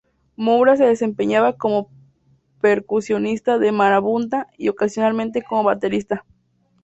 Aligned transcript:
Moura 0.35 0.77
se 0.77 0.83
desempeñaba 0.85 1.57
como 1.57 1.91
percusionista 2.59 3.59
de 3.59 3.71
Marabunta 3.71 4.47
y 4.57 4.69
ocasionalmente 4.69 5.43
como 5.43 5.63
baterista. 5.65 6.25